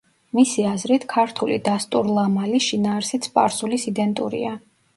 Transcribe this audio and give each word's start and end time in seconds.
მისი 0.37 0.63
აზრით, 0.69 1.05
ქართული 1.11 1.59
დასტურლამალი 1.67 2.63
შინაარსით 2.71 3.31
სპარსულის 3.31 3.89
იდენტურია. 3.95 4.59